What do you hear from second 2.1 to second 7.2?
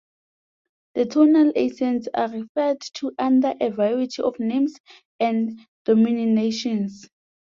are referred to under a variety of names and denominations.